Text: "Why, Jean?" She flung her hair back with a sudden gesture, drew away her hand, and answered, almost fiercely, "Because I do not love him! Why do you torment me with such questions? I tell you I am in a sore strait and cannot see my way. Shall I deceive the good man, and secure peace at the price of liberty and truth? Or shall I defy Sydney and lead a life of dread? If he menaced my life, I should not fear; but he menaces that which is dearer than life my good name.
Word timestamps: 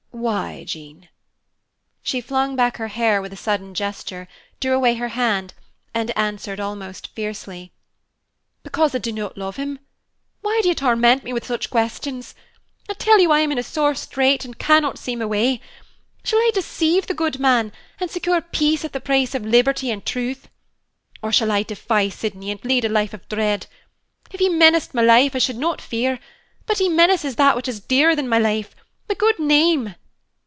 "Why, 0.13 0.65
Jean?" 0.65 1.09
She 2.03 2.21
flung 2.21 2.55
her 2.55 2.87
hair 2.89 3.17
back 3.17 3.21
with 3.23 3.33
a 3.33 3.41
sudden 3.41 3.73
gesture, 3.73 4.27
drew 4.59 4.73
away 4.73 4.95
her 4.95 5.07
hand, 5.07 5.55
and 5.95 6.15
answered, 6.15 6.59
almost 6.59 7.07
fiercely, 7.15 7.71
"Because 8.61 8.93
I 8.93 8.99
do 8.99 9.11
not 9.11 9.35
love 9.37 9.55
him! 9.55 9.79
Why 10.41 10.59
do 10.61 10.69
you 10.69 10.75
torment 10.75 11.23
me 11.23 11.33
with 11.33 11.45
such 11.47 11.71
questions? 11.71 12.35
I 12.87 12.93
tell 12.93 13.19
you 13.19 13.31
I 13.31 13.39
am 13.39 13.51
in 13.51 13.57
a 13.57 13.63
sore 13.63 13.95
strait 13.95 14.45
and 14.45 14.59
cannot 14.59 14.99
see 14.99 15.15
my 15.15 15.25
way. 15.25 15.59
Shall 16.23 16.37
I 16.39 16.51
deceive 16.53 17.07
the 17.07 17.15
good 17.15 17.39
man, 17.39 17.71
and 17.99 18.11
secure 18.11 18.41
peace 18.41 18.85
at 18.85 18.93
the 18.93 19.01
price 19.01 19.33
of 19.33 19.43
liberty 19.45 19.89
and 19.89 20.05
truth? 20.05 20.49
Or 21.23 21.31
shall 21.31 21.49
I 21.51 21.63
defy 21.63 22.09
Sydney 22.09 22.51
and 22.51 22.63
lead 22.63 22.85
a 22.85 22.89
life 22.89 23.15
of 23.15 23.27
dread? 23.27 23.65
If 24.29 24.39
he 24.39 24.49
menaced 24.49 24.93
my 24.93 25.01
life, 25.01 25.33
I 25.35 25.39
should 25.39 25.57
not 25.57 25.81
fear; 25.81 26.19
but 26.67 26.77
he 26.77 26.89
menaces 26.89 27.37
that 27.37 27.55
which 27.55 27.69
is 27.69 27.79
dearer 27.79 28.15
than 28.15 28.29
life 28.29 28.75
my 29.09 29.15
good 29.15 29.39
name. 29.39 29.95